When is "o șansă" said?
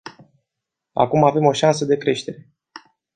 1.45-1.85